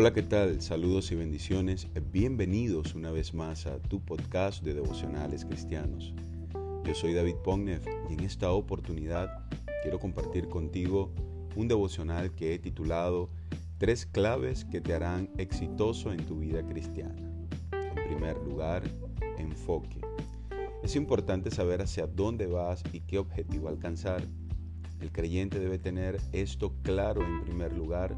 [0.00, 0.62] Hola, ¿qué tal?
[0.62, 1.88] Saludos y bendiciones.
[2.12, 6.14] Bienvenidos una vez más a tu podcast de devocionales cristianos.
[6.84, 9.44] Yo soy David Pognev y en esta oportunidad
[9.82, 11.12] quiero compartir contigo
[11.56, 13.30] un devocional que he titulado
[13.78, 17.16] Tres claves que te harán exitoso en tu vida cristiana.
[17.72, 18.84] En primer lugar,
[19.36, 20.00] enfoque.
[20.84, 24.22] Es importante saber hacia dónde vas y qué objetivo alcanzar.
[25.00, 28.14] El creyente debe tener esto claro en primer lugar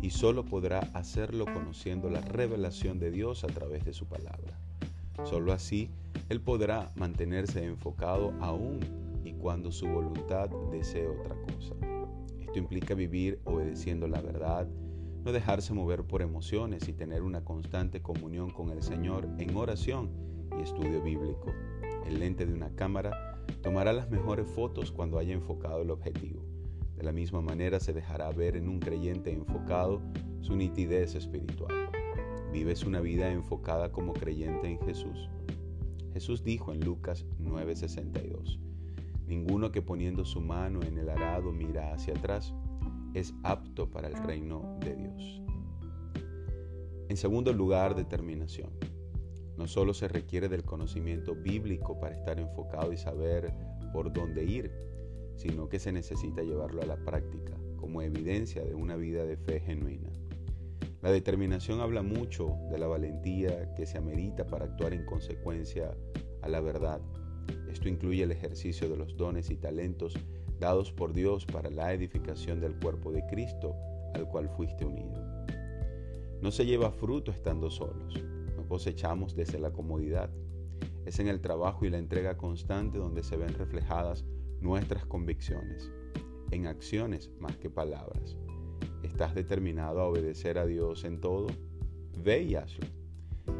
[0.00, 4.58] y solo podrá hacerlo conociendo la revelación de Dios a través de su palabra.
[5.24, 5.90] Solo así
[6.28, 8.80] él podrá mantenerse enfocado aún
[9.24, 11.74] y cuando su voluntad desee otra cosa.
[12.40, 14.68] Esto implica vivir obedeciendo la verdad,
[15.24, 20.10] no dejarse mover por emociones y tener una constante comunión con el Señor en oración
[20.56, 21.52] y estudio bíblico.
[22.06, 26.57] El lente de una cámara tomará las mejores fotos cuando haya enfocado el objetivo.
[26.98, 30.02] De la misma manera se dejará ver en un creyente enfocado
[30.40, 31.72] su nitidez espiritual.
[32.52, 35.30] Vives una vida enfocada como creyente en Jesús.
[36.12, 38.58] Jesús dijo en Lucas 9:62,
[39.28, 42.52] Ninguno que poniendo su mano en el arado mira hacia atrás
[43.14, 45.42] es apto para el reino de Dios.
[47.08, 48.70] En segundo lugar, determinación.
[49.56, 53.54] No solo se requiere del conocimiento bíblico para estar enfocado y saber
[53.92, 54.72] por dónde ir,
[55.38, 59.60] sino que se necesita llevarlo a la práctica como evidencia de una vida de fe
[59.60, 60.10] genuina.
[61.00, 65.96] La determinación habla mucho de la valentía que se amerita para actuar en consecuencia
[66.42, 67.00] a la verdad.
[67.70, 70.14] Esto incluye el ejercicio de los dones y talentos
[70.58, 73.76] dados por Dios para la edificación del cuerpo de Cristo
[74.14, 75.24] al cual fuiste unido.
[76.42, 78.20] No se lleva fruto estando solos,
[78.56, 80.30] no cosechamos desde la comodidad.
[81.06, 84.24] Es en el trabajo y la entrega constante donde se ven reflejadas
[84.60, 85.90] nuestras convicciones,
[86.50, 88.36] en acciones más que palabras.
[89.02, 91.46] ¿Estás determinado a obedecer a Dios en todo?
[92.22, 92.86] Ve y hazlo.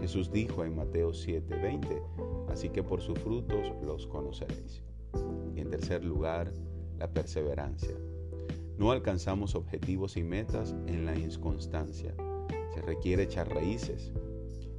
[0.00, 2.02] Jesús dijo en Mateo 7:20,
[2.48, 4.82] así que por sus frutos los conoceréis.
[5.54, 6.52] Y en tercer lugar,
[6.98, 7.96] la perseverancia.
[8.78, 12.14] No alcanzamos objetivos y metas en la inconstancia.
[12.74, 14.12] Se requiere echar raíces.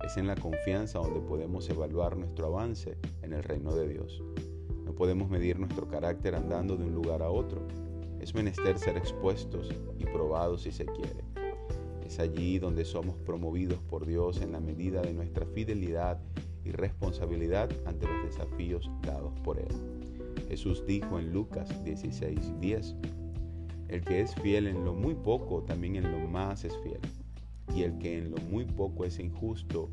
[0.03, 4.21] Es en la confianza donde podemos evaluar nuestro avance en el reino de Dios
[4.93, 7.67] podemos medir nuestro carácter andando de un lugar a otro.
[8.19, 11.23] Es menester ser expuestos y probados si se quiere.
[12.05, 16.19] Es allí donde somos promovidos por Dios en la medida de nuestra fidelidad
[16.63, 19.73] y responsabilidad ante los desafíos dados por Él.
[20.47, 22.95] Jesús dijo en Lucas 16:10,
[23.87, 26.99] el que es fiel en lo muy poco, también en lo más es fiel.
[27.75, 29.89] Y el que en lo muy poco es injusto,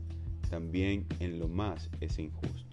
[0.49, 2.70] también en lo más es injusto.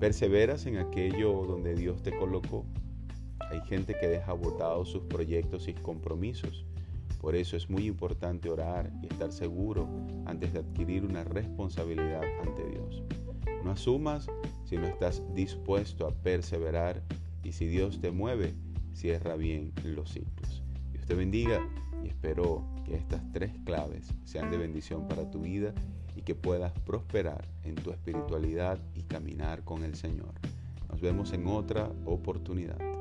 [0.00, 2.64] ¿Perseveras en aquello donde Dios te colocó?
[3.50, 6.64] Hay gente que deja botados sus proyectos y compromisos.
[7.20, 9.86] Por eso es muy importante orar y estar seguro
[10.24, 13.02] antes de adquirir una responsabilidad ante Dios.
[13.62, 14.26] No asumas
[14.64, 17.02] si no estás dispuesto a perseverar
[17.44, 18.54] y si Dios te mueve,
[18.94, 20.62] cierra bien los ciclos.
[20.92, 21.60] Dios te bendiga
[22.02, 25.74] y espero que estas tres claves sean de bendición para tu vida
[26.16, 30.32] y que puedas prosperar en tu espiritualidad y caminar con el Señor.
[30.88, 32.99] Nos vemos en otra oportunidad.